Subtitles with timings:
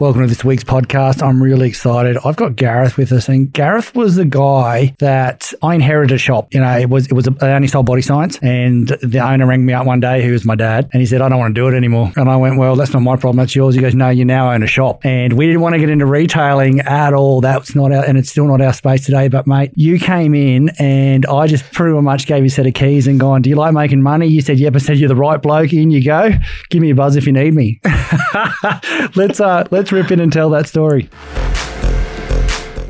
[0.00, 1.22] Welcome to this week's podcast.
[1.22, 2.18] I'm really excited.
[2.24, 6.52] I've got Gareth with us, and Gareth was the guy that I inherited a shop.
[6.52, 9.46] You know, it was it was a, they only sold body science, and the owner
[9.46, 11.54] rang me up one day, who was my dad, and he said, "I don't want
[11.54, 13.36] to do it anymore." And I went, "Well, that's not my problem.
[13.36, 15.78] That's yours." He goes, "No, you now own a shop," and we didn't want to
[15.78, 17.40] get into retailing at all.
[17.40, 19.28] That's not our, and it's still not our space today.
[19.28, 22.74] But mate, you came in, and I just pretty much gave you a set of
[22.74, 25.14] keys and gone, "Do you like making money?" You said, "Yep." I said, "You're the
[25.14, 25.72] right bloke.
[25.72, 26.32] In you go.
[26.68, 27.80] Give me a buzz if you need me."
[29.14, 31.08] let's uh, let's rip in and tell that story.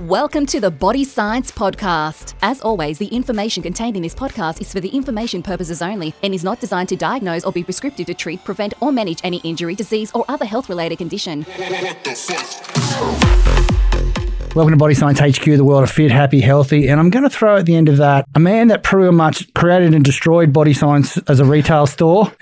[0.00, 2.34] Welcome to the Body Science Podcast.
[2.42, 6.34] As always, the information contained in this podcast is for the information purposes only and
[6.34, 9.74] is not designed to diagnose or be prescriptive to treat, prevent, or manage any injury,
[9.74, 11.46] disease, or other health related condition.
[14.54, 16.86] Welcome to Body Science HQ, the world of fit, happy, healthy.
[16.86, 19.52] And I'm going to throw at the end of that a man that pretty much
[19.54, 22.32] created and destroyed Body Science as a retail store,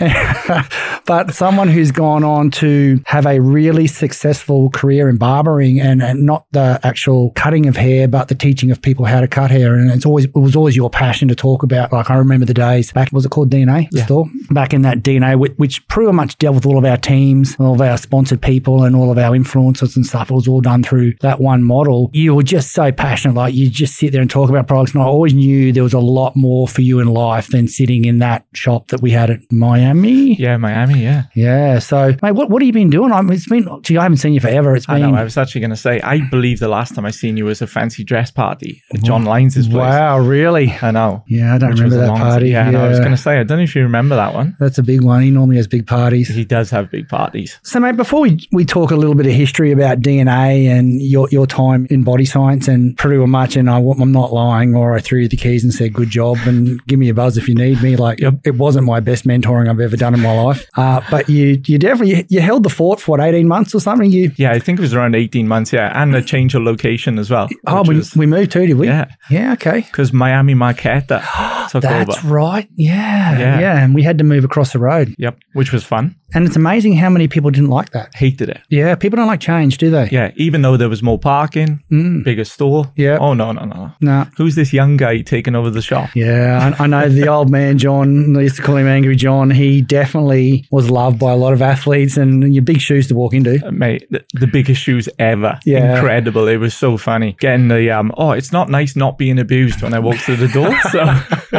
[1.07, 6.25] but someone who's gone on to have a really successful career in barbering and, and
[6.27, 9.75] not the actual cutting of hair, but the teaching of people how to cut hair.
[9.75, 11.95] And it's always it was always your passion to talk about.
[11.95, 13.89] Like I remember the days back, was it called DNA?
[13.91, 14.05] The Yeah.
[14.05, 17.57] store back in that DNA, which, which pretty much dealt with all of our teams,
[17.59, 20.31] all of our sponsored people, and all of our influencers and stuff.
[20.31, 22.02] It was all done through that one model.
[22.13, 24.93] You were just so passionate, like you just sit there and talk about products.
[24.95, 28.05] And I always knew there was a lot more for you in life than sitting
[28.05, 30.35] in that shop that we had at Miami.
[30.37, 31.03] Yeah, Miami.
[31.03, 31.79] Yeah, Yeah.
[31.79, 33.13] So, mate, what, what have you been doing?
[33.13, 34.75] I mean, it's been, gee, I haven't seen you forever.
[34.77, 35.13] It's I been.
[35.13, 35.19] know.
[35.19, 37.63] I was actually going to say, I believe the last time I seen you was
[37.63, 39.69] a fancy dress party at John Lyons' place.
[39.77, 40.73] wow, really?
[40.83, 41.25] I know.
[41.27, 42.51] Yeah, I don't remember that party.
[42.51, 44.57] Yeah, no, I was going to say, I don't know if you remember that one.
[44.59, 45.23] That's a big one.
[45.23, 46.29] He normally has big parties.
[46.29, 47.59] He does have big parties.
[47.63, 51.29] So, mate, before we, we talk a little bit of history about DNA and your,
[51.31, 55.01] your time in body science, and pretty much, and I, am not lying, or I
[55.01, 57.55] threw you the keys and said, good job, and give me a buzz if you
[57.55, 57.97] need me.
[57.97, 58.35] Like, Yep.
[58.45, 60.67] it wasn't my best mentoring I've ever done in my life.
[60.77, 64.11] Uh, but you you definitely, you held the fort for what, 18 months or something?
[64.11, 65.73] You, Yeah, I think it was around 18 months.
[65.73, 67.49] Yeah, and a change of location as well.
[67.67, 68.87] oh, we, we moved too, did we?
[68.89, 69.81] yeah, Yeah, okay.
[69.81, 71.23] because Miami Marketta
[71.71, 72.29] took That's over.
[72.29, 72.69] right.
[72.75, 73.61] Yeah, yeah.
[73.61, 73.85] Yeah.
[73.85, 75.15] And we had to move across the road.
[75.19, 76.17] Yep, which was fun.
[76.35, 78.15] And it's amazing how many people didn't like that.
[78.15, 78.61] Hated it.
[78.71, 80.09] Yeah, people don't like change, do they?
[80.11, 82.25] Yeah, even though there was more parking, Mm.
[82.25, 82.91] bigger store.
[82.97, 83.19] Yeah.
[83.21, 83.93] Oh no, no, no.
[84.01, 84.27] No.
[84.37, 86.11] Who's this young guy taking over the shop?
[86.15, 88.33] Yeah, I, I know the old man John.
[88.33, 89.51] They used to call him Angry John.
[89.51, 93.35] He definitely was loved by a lot of athletes, and your big shoes to walk
[93.35, 93.65] into.
[93.67, 95.59] Uh, mate, the, the biggest shoes ever.
[95.65, 95.97] Yeah.
[95.97, 96.49] Incredible.
[96.49, 97.37] It was so funny.
[97.41, 100.49] Getting the um oh, it's not nice not being abused when I walk through the
[100.49, 100.75] door.
[100.91, 100.99] So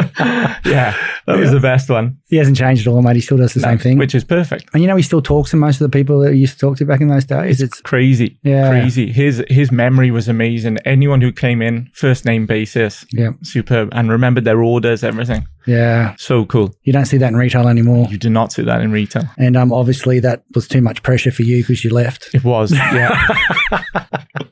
[0.64, 0.96] yeah,
[1.26, 2.18] that was the best one.
[2.28, 3.16] He hasn't changed at all, mate.
[3.16, 3.98] He still does the same thing.
[3.98, 4.68] Which is perfect.
[4.72, 6.58] and you know, he still talks to most of the people that he used to
[6.58, 7.60] talk to back in those days.
[7.60, 8.38] It's, Crazy.
[8.42, 8.70] Yeah.
[8.70, 9.12] Crazy.
[9.12, 10.78] His his memory was amazing.
[10.84, 13.90] Anyone who came in, first name basis, yeah, superb.
[13.92, 15.46] And remembered their orders, everything.
[15.66, 16.14] yeah.
[16.18, 16.74] So cool.
[16.84, 18.06] You don't see that in retail anymore.
[18.08, 19.24] You do not see that in retail.
[19.36, 22.34] And um, obviously, that was too much pressure for you because you left.
[22.34, 23.26] It was, yeah.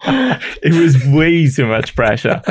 [0.63, 2.43] it was way too much pressure.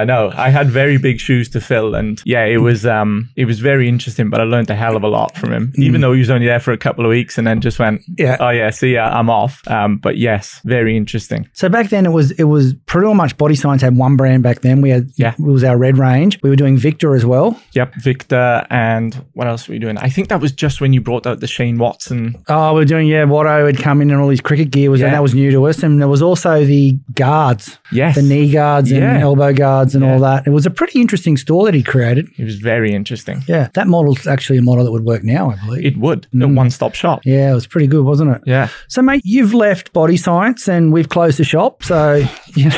[0.00, 0.32] I know.
[0.34, 3.88] I had very big shoes to fill, and yeah, it was um, it was very
[3.88, 4.30] interesting.
[4.30, 6.46] But I learned a hell of a lot from him, even though he was only
[6.46, 8.36] there for a couple of weeks, and then just went, Yeah.
[8.40, 9.66] oh yeah, see ya, I'm off.
[9.68, 11.48] Um, but yes, very interesting.
[11.52, 14.60] So back then, it was it was pretty much Body Science had one brand back
[14.60, 14.80] then.
[14.80, 15.34] We had Yeah.
[15.38, 16.38] it was our red range.
[16.42, 17.60] We were doing Victor as well.
[17.72, 19.98] Yep, Victor, and what else were we doing?
[19.98, 22.36] I think that was just when you brought out the Shane Watson.
[22.48, 23.24] Oh, we were doing yeah.
[23.24, 25.66] Watto had come in and all his cricket gear was and that was new to
[25.66, 25.82] us.
[25.82, 29.18] And there was also the guards, Yes, the knee guards and Yeah.
[29.20, 30.12] elbow guards and Yeah.
[30.14, 30.46] all that.
[30.46, 32.28] It was a pretty interesting store that he created.
[32.38, 33.42] it was very interesting.
[33.46, 35.84] Yeah, that model's actually a model that would work now, I believe.
[35.84, 36.54] It would a Mm.
[36.56, 37.20] one stop shop.
[37.24, 38.42] yeah, it was pretty good, wasn't it?
[38.46, 41.82] Yeah, So, mate, you've left Body Science and we've closed the shop.
[41.82, 42.76] So, you know,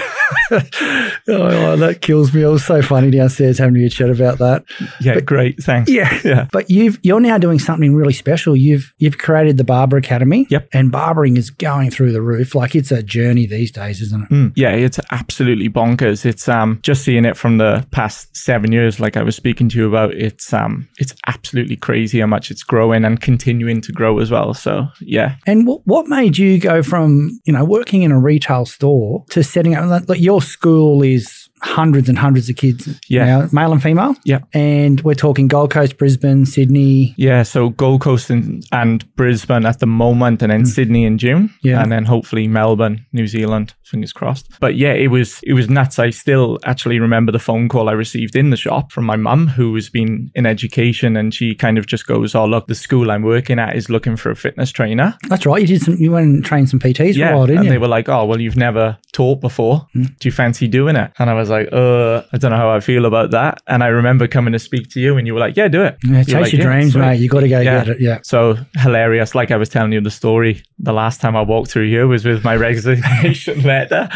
[1.29, 2.43] oh, that kills me.
[2.43, 4.65] It was so funny downstairs having a chat about that.
[5.01, 5.63] yeah, but, great.
[5.63, 5.91] Thanks.
[5.91, 6.19] Yeah.
[6.25, 6.49] yeah.
[6.53, 8.57] But you've you're now doing something really special.
[8.57, 10.47] You've you've created the Barber Academy.
[10.51, 10.69] Yep.
[10.73, 12.55] And barbering is going through the roof.
[12.55, 14.31] Like it's a journey these days, isn't it?
[14.31, 16.25] Mm, yeah, it's absolutely bonkers.
[16.25, 19.79] It's um just seeing it from the past seven years, like I was speaking to
[19.79, 20.15] you about.
[20.15, 24.55] It's um it's absolutely crazy how much it's growing and continuing to grow as well.
[24.55, 28.67] So yeah, And what what made you go from you know working in a retail
[28.67, 33.25] store to setting up like, like school is hundreds and hundreds of kids Yeah.
[33.27, 34.15] now, male and female.
[34.25, 34.41] Yeah.
[34.55, 37.15] And we're talking Gold Coast, Brisbane, Sydney.
[37.17, 37.43] yeah.
[37.43, 41.83] So Gold Coast and, and Brisbane at the moment, and then Sydney in June, Yeah.
[41.83, 43.75] and then hopefully Melbourne, New Zealand.
[43.85, 44.49] Fingers crossed.
[44.61, 45.99] But yeah, it was it was nuts.
[45.99, 49.49] I still actually remember the phone call I received in the shop from my mum,
[49.49, 53.11] who has been in education, and she kind of just goes, "Oh, look, the school
[53.11, 55.61] I'm working at is looking for a fitness trainer." That's right.
[55.61, 55.97] You did some.
[55.97, 57.73] You went and trained some PTs for a while, didn't and you?
[57.73, 59.89] they were like, "Oh, well, you've never taught before.
[59.93, 60.05] Hmm.
[60.21, 62.71] Do you fancy doing it?" And I was was like, uh, I don't know how
[62.71, 63.61] I feel about that.
[63.67, 65.99] And I remember coming to speak to you and you were like, yeah, do it.
[66.05, 67.21] Yeah, chase like, your "Yeah, dreams, sweet." mate.
[67.21, 67.85] You got to go Yeah.
[67.85, 68.01] get it.
[68.01, 68.19] Yeah.
[68.23, 69.35] So hilarious.
[69.35, 72.25] Like I was telling you the story, the last time I walked through here was
[72.25, 74.09] with my resignation letter.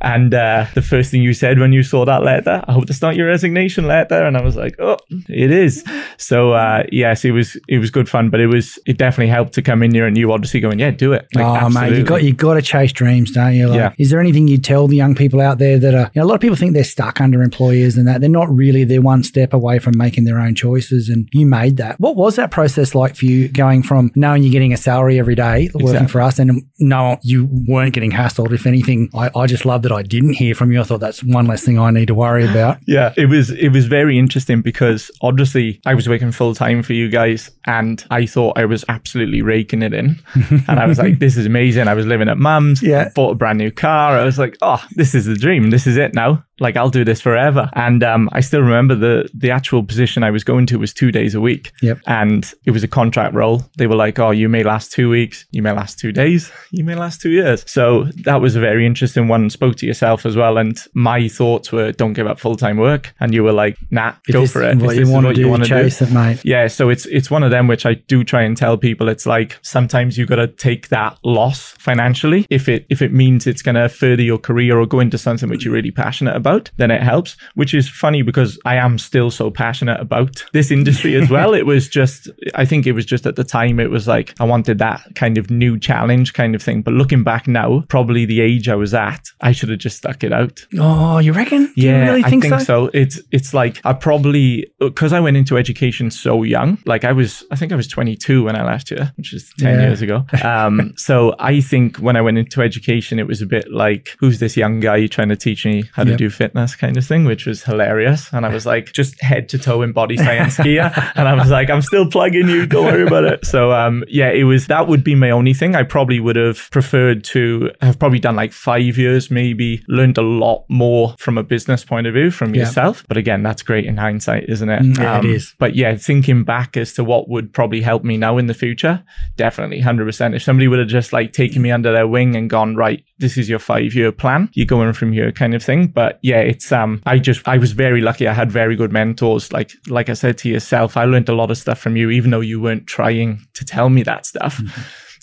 [0.00, 3.02] And uh, the first thing you said when you saw that letter, I hope that's
[3.02, 4.24] not your resignation letter.
[4.24, 4.96] And I was like, oh,
[5.28, 5.84] it is.
[6.16, 9.54] So uh, yes, it was it was good fun, but it was it definitely helped
[9.54, 11.26] to come in here and you obviously going, yeah, do it.
[11.34, 12.02] Like, oh, mate, you absolutely.
[12.04, 13.68] got you got to chase dreams, don't you?
[13.68, 13.92] Like, Yeah.
[13.98, 16.10] Is there anything you tell the young people out there that are?
[16.14, 18.48] You know, a lot of people think they're stuck under employers and that they're not
[18.48, 18.84] really.
[18.84, 21.98] They're one step away from making their own choices, and you made that.
[21.98, 25.34] What was that process like for you, going from knowing you're getting a salary every
[25.34, 26.08] day working Exactly.
[26.08, 28.52] for us, and no, you weren't getting hassled.
[28.52, 30.80] If anything, I, I just love that I didn't hear from you.
[30.80, 32.78] I thought that's one less thing I need to worry about.
[32.86, 36.92] Yeah, it was it was very interesting because obviously I was working full time for
[36.94, 40.18] you guys, and I thought I was absolutely raking it in,
[40.68, 43.10] and I was like, "This is amazing." I was living at mum's, Yeah.
[43.14, 44.16] bought a brand new car.
[44.18, 45.70] I was like, "Oh, this is the dream.
[45.70, 47.70] This is it now." Like I'll do this forever.
[47.74, 51.12] And um, I still remember the the actual position I was going to was two
[51.12, 51.72] days a week.
[51.82, 52.00] Yep.
[52.06, 53.62] And it was a contract role.
[53.76, 55.46] They were like, "Oh, you may last two weeks.
[55.50, 56.50] You may last two days.
[56.70, 59.50] You may last two years." So that was a very interesting one.
[59.50, 63.14] Spoke to yourself as well, and my thoughts were, "Don't give up full time work."
[63.20, 64.78] And you were like, "Nah, If go for it.
[64.78, 66.40] What you want to do, chase it, mate.
[66.44, 69.08] yeah, so it's it's one of them which I do try and tell people.
[69.08, 73.46] It's like sometimes you got to take that loss financially if it if it means
[73.46, 76.47] it's going to further your career or go into something which you're really passionate about.
[76.76, 77.36] Then it helps.
[77.54, 81.54] Which is funny because I am still so passionate about this industry as well.
[81.60, 84.44] it was just I think it was just at the time it was like I
[84.44, 86.82] wanted that kind of new challenge kind of thing.
[86.82, 90.24] But looking back now, probably the age I was at, I should have just stuck
[90.24, 90.64] it out.
[90.78, 91.66] Oh, you reckon?
[91.66, 92.90] Do Yeah, you really think, I think so?
[92.94, 96.78] It's it's like I probably because I went into education so young.
[96.86, 99.74] Like I was, I think I was 22 when I left here, which is 10
[99.74, 99.86] Yeah.
[99.86, 100.24] years ago.
[100.42, 104.38] Um, so I think when I went into education, it was a bit like, who's
[104.38, 106.18] this young guy trying to teach me how to Yep.
[106.18, 108.32] do fitness kind of thing, which was hilarious.
[108.32, 111.50] And I was like, just head to toe in body science gear, and I was
[111.50, 112.64] like, I'm still plugging you.
[112.66, 113.44] Don't worry about it.
[113.44, 115.74] So um, yeah, it was that would be my only thing.
[115.74, 120.22] I probably would have preferred to have probably done like five years, maybe learned a
[120.22, 122.62] lot more from a business point of view from Yeah.
[122.62, 123.04] yourself.
[123.08, 124.82] But again, that's great in hindsight, isn't it?
[124.82, 125.54] Mm, yeah, it is.
[125.58, 129.02] But yeah, thinking back as to what would probably help me now in the future,
[129.36, 130.34] definitely 100%.
[130.36, 133.36] If somebody would have just like taken me under their wing and gone, right, this
[133.36, 135.88] is your five year plan, you're going from here kind of thing.
[135.88, 138.26] But yeah, it's, um, I just, I was very lucky.
[138.28, 139.52] I had very good mentors.
[139.52, 142.30] Like, like I said to yourself, I learned a lot of stuff from you, even
[142.30, 144.60] though you weren't trying to tell me that stuff.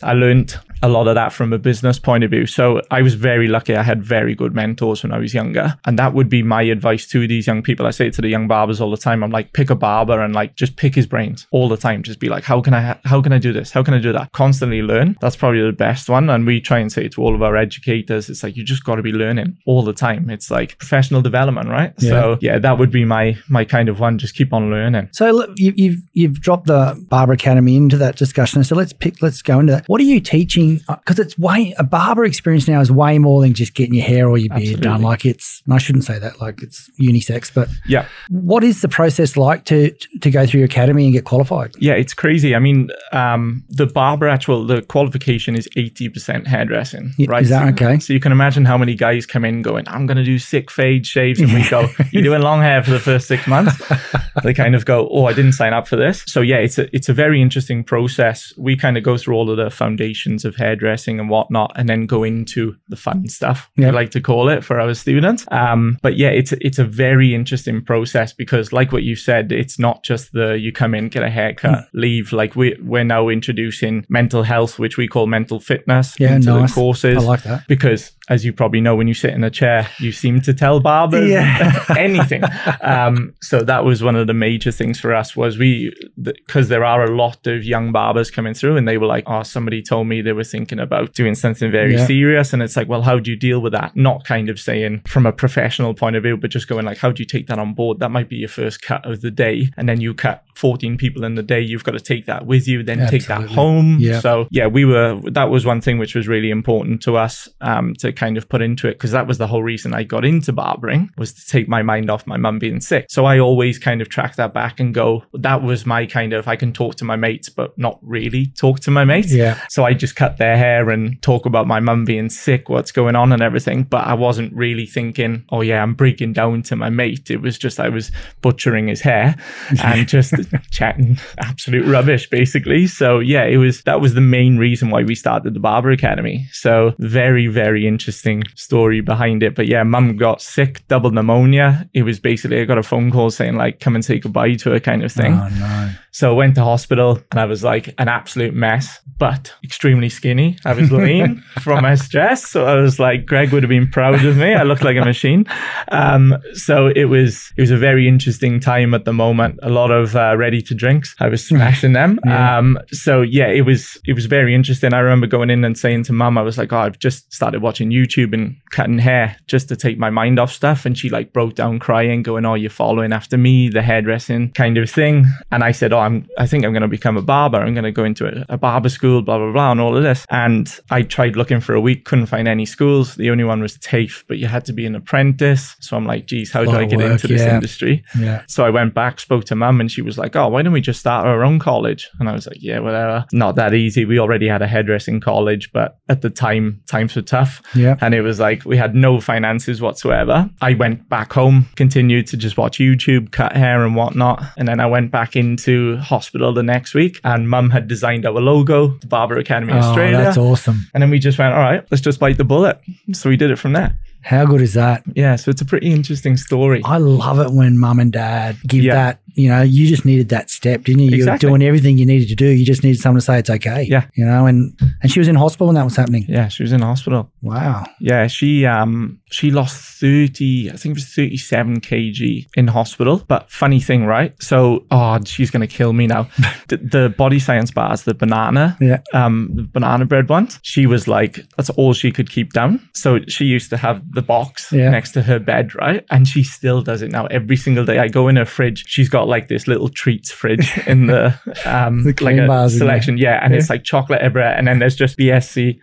[0.04, 2.46] I learned a lot of that from a business point of view.
[2.46, 3.76] So I was very lucky.
[3.76, 5.78] I had very good mentors when I was younger.
[5.86, 7.88] And that would be my advice to these young people.
[7.88, 9.24] I say it to the young barbers all the time.
[9.24, 12.04] I'm like, pick a barber and like just pick his brains all the time.
[12.04, 13.72] Just be like, how can I, ha- how can I do this?
[13.72, 14.32] How can I do that?
[14.34, 15.18] Constantly learn.
[15.22, 16.30] That's probably the best one.
[16.30, 18.96] And we try and say to all of our educators, it's like, you just got
[18.96, 20.30] to be learning all the time.
[20.30, 21.94] It's like professional development, right?
[22.00, 22.10] Yeah.
[22.10, 24.18] So yeah, that would be my, my kind of one.
[24.18, 25.10] Just keep on learning.
[25.12, 28.64] So look, you, you've you've dropped the Barber Academy into that discussion.
[28.64, 29.22] So let's pick.
[29.22, 29.88] Let's go into that.
[29.88, 30.65] What are you teaching?
[30.88, 34.30] Because it's way a barber experience now is way more than just getting your hair
[34.30, 35.02] or your beard done.
[35.02, 35.62] Like it's.
[35.66, 36.42] and I shouldn't say that.
[36.42, 37.52] Like it's unisex.
[37.54, 38.06] But Yeah.
[38.30, 39.92] what is the process like to
[40.22, 41.72] to go through your academy and get qualified?
[41.80, 42.56] Yeah, it's crazy.
[42.56, 47.44] I mean, um, the barber actual the qualification is eighty percent hairdressing, Yeah, right?
[47.44, 48.00] is that okay?
[48.00, 50.72] So you can imagine how many guys come in going, "I'm going to do sick
[50.72, 53.76] fade shaves," and we go, "You're doing long hair for the first six months."
[54.44, 56.94] they kind of go, "Oh, I didn't sign up for this." So yeah, it's a
[56.96, 58.54] it's a very interesting process.
[58.58, 62.06] We kind of go through all of the foundations of hairdressing and whatnot, and then
[62.06, 63.70] go into the fun stuff.
[63.76, 63.88] Yeah.
[63.88, 65.46] We like to call it for our students.
[65.52, 69.78] Um, but yeah, it's it's a very interesting process because, like what you said, it's
[69.80, 72.00] not just the you come in, get a haircut, Hmm.
[72.00, 72.32] leave.
[72.34, 76.72] Like we we're now introducing mental health, which we call mental fitness, Yeah, into nice.
[76.72, 77.18] the courses.
[77.18, 77.68] I like that.
[77.68, 80.80] because as you probably know, when you sit in a chair, you seem to tell
[80.80, 81.84] barbers Yeah.
[81.98, 82.44] anything.
[82.82, 86.84] Um, so that was one of the major things for us was we because there
[86.84, 90.08] are a lot of young barbers coming through, and they were like, "Oh, somebody told
[90.08, 92.06] me they were thinking about doing something very Yeah.
[92.06, 95.02] serious," and it's like, "Well, how do you deal with that?" Not kind of saying
[95.08, 97.60] from a professional point of view, but just going like, "How do you take that
[97.60, 100.44] on board?" That might be your first cut of the day, and then you cut
[100.56, 101.60] 14 people in the day.
[101.60, 103.98] You've got to take that with you, then take that home.
[104.00, 104.20] Yeah.
[104.20, 105.20] So yeah, we were.
[105.26, 108.62] That was one thing which was really important to us um, to kind of put
[108.62, 111.68] into it because that was the whole reason I got into barbering was to take
[111.68, 113.08] my mind off my mum being sick.
[113.10, 116.48] So I always kind of track that back and go, that was my kind of
[116.48, 119.34] I can talk to my mates, but not really talk to my mates.
[119.34, 119.60] Yeah.
[119.70, 123.16] So I just cut their hair and talk about my mum being sick, what's going
[123.16, 123.84] on and everything.
[123.84, 127.30] But I wasn't really thinking, oh yeah, I'm breaking down to my mate.
[127.30, 129.36] It was just I was butchering his hair
[129.84, 130.34] and just
[130.72, 132.88] chatting absolute rubbish, basically.
[132.88, 136.48] So yeah, it was that was the main reason why we started the Barber Academy.
[136.52, 139.56] So very, very interesting interesting story behind it.
[139.56, 141.90] But yeah, mum got sick, double pneumonia.
[141.96, 144.72] It was basically, I got a phone call saying, like, come and say goodbye to
[144.72, 145.34] her kind of thing.
[145.34, 145.92] Oh no.
[146.16, 150.58] So I went to hospital and I was like an absolute mess, but extremely skinny.
[150.64, 152.48] I was lean from my stress.
[152.48, 154.54] So I was like, Greg would have been proud of me.
[154.54, 155.46] I looked like a machine.
[155.90, 159.60] Um, so it was, it was a very interesting time at the moment.
[159.62, 161.14] A lot of uh, ready to drinks.
[161.20, 162.18] I was smashing them.
[162.26, 162.58] Yeah.
[162.58, 164.94] Um, so yeah, it was, it was very interesting.
[164.94, 167.62] I remember going in and saying to mum, I was like, oh, I've just started
[167.62, 170.86] watching YouTube and cutting hair just to take my mind off stuff.
[170.86, 174.78] And she like broke down crying, going, oh, you're following after me, the hairdressing kind
[174.78, 175.26] of thing.
[175.52, 177.58] And I said, oh, I'm, I think I'm going to become a barber.
[177.58, 180.04] I'm going to go into a, a barber school, blah, blah, blah, and all of
[180.04, 180.26] this.
[180.30, 183.16] And I tried looking for a week, couldn't find any schools.
[183.16, 185.76] The only one was TAFE, but you had to be an apprentice.
[185.80, 187.56] So I'm like, geez, how do I get work, into this yeah.
[187.56, 188.04] industry?
[188.20, 188.44] Yeah.
[188.48, 190.82] So I went back, spoke to mum, and she was like, "Oh, why don't we
[190.82, 193.26] just start our own college?" And I was like, "Yeah, whatever.
[193.34, 194.06] Not that easy.
[194.06, 197.96] We already had a hairdressing college, but at the time, times were tough, Yeah.
[198.02, 200.50] and it was like we had no finances whatsoever.
[200.62, 204.80] I went back home, continued to just watch YouTube, cut hair and whatnot, and then
[204.80, 209.08] I went back into hospital the next week, and mum had designed our logo, the
[209.08, 210.18] Barber Academy Oh, Australia.
[210.18, 210.88] that's awesome.
[210.94, 212.80] And then we just went, all right, let's just bite the bullet.
[213.14, 213.98] So we did it from there.
[214.26, 215.04] How good is that?
[215.16, 216.82] Yeah, so it's a pretty interesting story.
[216.84, 218.94] I love it when mum and dad give Yeah.
[218.96, 221.10] that, you know, you just needed that step, didn't you?
[221.12, 221.48] You Exactly.
[221.48, 222.48] were doing everything you needed to do.
[222.48, 223.86] You just needed someone to say it's okay.
[223.88, 224.06] Yeah.
[224.16, 226.26] You know, and and she was in hospital when that was happening.
[226.28, 227.30] Yeah, she was in hospital.
[227.42, 227.86] Wow.
[228.00, 233.24] Yeah, she um she lost 30, I think it was 37 kg in hospital.
[233.28, 234.34] But funny thing, right?
[234.42, 236.28] So, oh, she's gonna kill me now.
[236.70, 239.02] the, the body science bars, the banana, Yeah.
[239.14, 240.60] um, the banana bread ones.
[240.64, 242.80] She was like, that's all she could keep down.
[242.94, 244.90] So she used to have the box Yeah.
[244.90, 246.04] next to her bed, right?
[246.10, 247.26] And she still does it now.
[247.28, 248.84] Every single day, I go in her fridge.
[248.88, 252.80] She's got like this little treats fridge in the um The like a bars in
[252.80, 252.88] there.
[252.88, 253.40] selection, yeah.
[253.44, 253.60] And Yeah.
[253.60, 255.78] it's like chocolate everywhere, and then there's just BSC,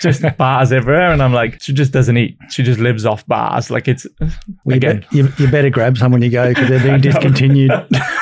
[0.00, 1.12] just bars everywhere.
[1.12, 2.38] And I'm like, she just doesn't eat.
[2.50, 3.70] She just lives off bars.
[3.70, 4.30] Like it's Well,
[4.66, 5.00] you, again.
[5.00, 7.70] bet- you, you better grab some when you go because they're being discontinued.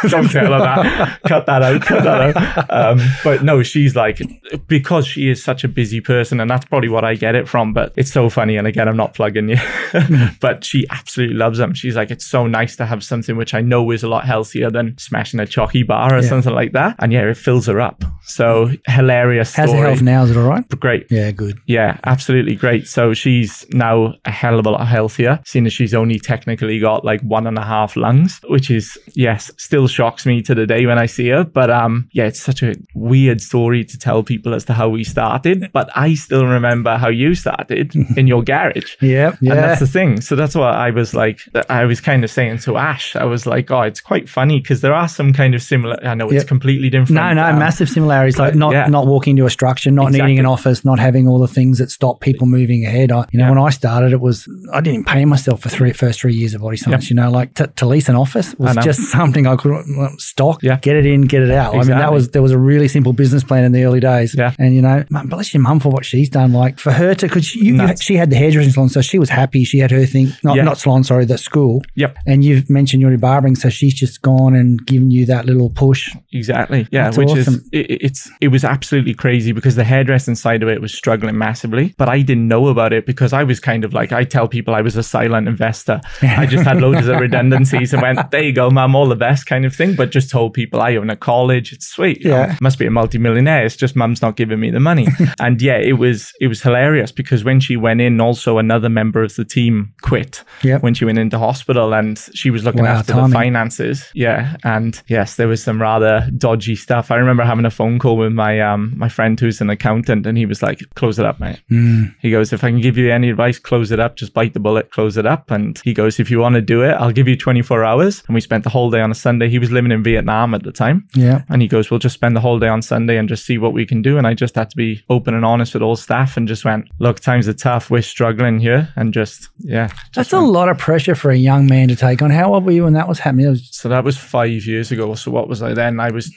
[0.08, 1.20] Don't tell her that.
[1.26, 1.82] Cut that out.
[1.82, 2.70] Cut that out.
[2.70, 4.20] Um, but no, she's like
[4.68, 7.74] because she is such a busy person, and that's probably what I get it from.
[7.74, 8.56] But it's so funny.
[8.56, 9.56] And again, I'm not plugging you,
[10.40, 11.74] but she absolutely loves them.
[11.74, 14.70] She's like, it's so nice to have something which I know is a lot healthier
[14.70, 16.28] than smashing a chalky bar or Yeah.
[16.28, 16.96] something like that.
[16.98, 18.02] And yeah, it fills her up.
[18.24, 19.54] So hilarious.
[19.54, 20.22] How's the health now?
[20.24, 20.66] Is it all right?
[20.80, 21.06] Great.
[21.10, 21.58] Yeah, good.
[21.66, 22.86] Yeah, absolutely great.
[22.86, 27.04] So she's now a hell of a lot healthier, seeing as she's only technically got
[27.04, 30.86] like one and a half lungs, which is yes, still shocks me to the day
[30.86, 31.44] when I see her.
[31.44, 35.02] But um, yeah, it's such a weird story to tell people as to how we
[35.04, 35.70] started.
[35.72, 38.96] But I still remember how you started in your garage.
[39.00, 39.52] Yeah, yeah.
[39.54, 40.20] And that's the thing.
[40.20, 41.40] So that's what I was like.
[41.68, 44.80] I was kind of saying to Ash, I was like, oh, it's quite funny because
[44.80, 45.96] there are some kind of similar.
[46.04, 46.46] I know it's Yep.
[46.48, 47.10] completely different.
[47.12, 48.38] no, no, um, massive similarities.
[48.38, 48.86] Like not yeah.
[48.86, 51.90] not walking into a structure, not needing an office, not having all the things that
[51.90, 53.10] stop people moving ahead.
[53.12, 53.50] I, you know, Yeah.
[53.50, 56.60] when I started, it was I didn't pay myself for three first three years of
[56.60, 57.10] body science.
[57.10, 60.62] You know, like to, to lease an office was just something I could well, stock,
[60.62, 60.78] Yeah.
[60.80, 61.74] get it in, get it out.
[61.74, 64.34] I mean, that was there was a really simple business plan in the early days.
[64.36, 64.52] Yeah.
[64.58, 66.52] and you know, bless your mum for what she's done.
[66.52, 69.30] Like for her to, because you, you, she had the hairdressing salon, so she was
[69.30, 69.62] happy.
[69.64, 70.62] She had her thing, not Yeah.
[70.64, 71.82] not salon, sorry, the school.
[71.94, 72.16] Yep.
[72.26, 76.12] And you've mentioned you're barbering, so she's just gone and given you that little push.
[76.32, 76.88] Exactly.
[76.90, 77.54] Yeah, That's which awesome.
[77.54, 81.36] is it, it's it was absolutely crazy because the hairdressing side of it was struggling
[81.38, 84.48] massively, but I didn't know about it because I was kind of like I tell
[84.48, 86.00] people I was a silent investor.
[86.22, 89.46] I just had loads of redundancies and went, "There you go, mum, all the best,"
[89.46, 89.94] kind of thing.
[89.96, 91.72] But just told people I own a college.
[91.72, 92.24] It's sweet.
[92.24, 92.54] Yeah.
[92.54, 93.64] I must be a multimillionaire.
[93.66, 95.08] It's just mum's not giving me the money.
[95.40, 99.09] and yeah, it was it was hilarious because when she went in, also another member
[99.18, 100.82] of the team quit Yep.
[100.82, 103.30] when she went into hospital, and she was looking Wow, after timing.
[103.30, 104.10] the finances.
[104.14, 107.10] Yeah, and yes, there was some rather dodgy stuff.
[107.10, 110.36] I remember having a phone call with my um my friend who's an accountant, and
[110.38, 112.14] he was like, "Close it up, mate." Mm.
[112.20, 114.16] He goes, "If I can give you any advice, close it up.
[114.16, 116.82] Just bite the bullet, close it up." And he goes, "If you want to do
[116.82, 119.48] it, I'll give you 24 hours." And we spent the whole day on a Sunday.
[119.48, 121.06] He was living in Vietnam at the time.
[121.14, 121.42] Yeah.
[121.48, 123.72] And he goes, We'll just spend the whole day on Sunday and just see what
[123.72, 124.18] we can do.
[124.18, 126.88] And I just had to be open and honest with all staff and just went,
[126.98, 127.90] Look, times are tough.
[127.90, 128.92] We're struggling here.
[129.00, 129.88] And just, yeah.
[129.88, 132.30] just That's a lot of pressure for a young man to take on.
[132.30, 133.48] How old were you when that was happening?
[133.48, 135.14] Was, so that was five years ago.
[135.14, 135.98] So what was I then?
[135.98, 136.30] I was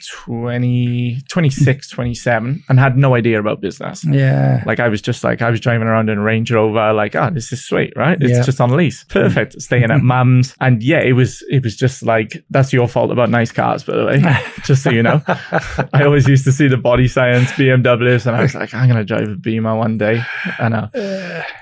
[0.48, 4.04] 20, 26, 27 and had no idea about business.
[4.04, 4.62] yeah.
[4.66, 7.30] Like I was just like I was driving around in a Range Rover, like, oh,
[7.30, 8.16] this is sweet, right?
[8.20, 8.42] It's Yeah.
[8.42, 9.04] just on lease.
[9.04, 9.60] Perfect.
[9.60, 10.54] Staying at mum's.
[10.60, 13.96] And yeah, it was it was just like that's your fault about nice cars, by
[13.96, 15.20] the way, just so you know.
[15.92, 18.98] I always used to see the body science BMWs, and I was like, I'm going
[18.98, 20.22] to drive a Beamer one day.
[20.58, 20.88] I know.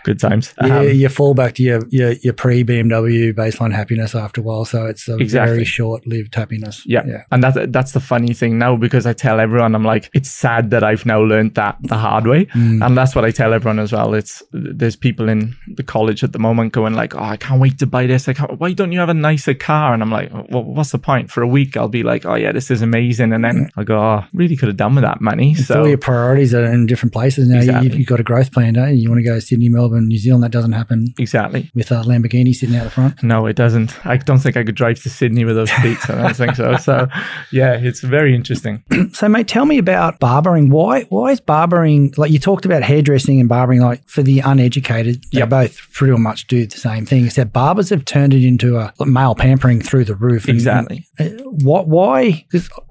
[0.05, 0.55] Good times.
[0.63, 4.45] Yeah, Um, you fall back to your your, your pre BMW baseline happiness after a
[4.45, 5.53] while, so it's a Exactly.
[5.55, 6.83] very short lived happiness.
[6.87, 7.03] Yeah.
[7.07, 10.31] yeah, And that's that's the funny thing now because I tell everyone I'm like, it's
[10.31, 12.47] sad that I've now learned that the hard way.
[12.47, 12.85] Mm.
[12.85, 14.15] And that's what I tell everyone as well.
[14.15, 17.79] It's there's people in the college at the moment going like, Oh, I can't wait
[17.81, 18.29] to buy this.
[18.29, 19.95] I can't why don't you have a nicer car?
[19.95, 21.31] And I'm like, well, what's the point?
[21.31, 23.33] For a week I'll be like, Oh yeah, this is amazing.
[23.33, 25.55] And then I'll go, Oh, really could have done with that money.
[25.55, 27.59] So So all your priorities are in different places now.
[27.59, 27.91] Exactly.
[27.91, 29.03] You, you've got a growth plan, don't you?
[29.03, 30.43] You want to go to Sydney, Melbourne, New Zealand.
[30.43, 30.82] That doesn't happen
[31.19, 31.71] exactly.
[31.75, 33.23] with a Lamborghini sitting out the front.
[33.23, 34.05] No, it doesn't.
[34.07, 36.09] I don't think I could drive to Sydney with those seats.
[36.11, 36.77] I don't think so.
[36.83, 37.07] So
[37.53, 38.83] yeah, it's very interesting.
[39.13, 40.71] So, mate, tell me about barbering.
[40.71, 41.03] Why?
[41.05, 43.81] Why is barbering like you talked about hairdressing and barbering?
[43.81, 45.49] Like for the uneducated, they Yep.
[45.49, 47.27] both pretty much do the same thing.
[47.27, 50.45] Except barbers have turned it into a male pampering through the roof.
[50.47, 51.07] And- Exactly.
[51.19, 51.89] and, uh, what?
[51.89, 52.45] Why?